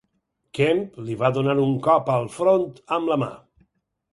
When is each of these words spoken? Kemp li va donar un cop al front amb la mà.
Kemp 0.59 0.95
li 1.09 1.17
va 1.19 1.29
donar 1.35 1.55
un 1.65 1.75
cop 1.89 2.09
al 2.15 2.25
front 2.39 2.67
amb 2.99 3.13
la 3.15 3.19
mà. 3.27 3.33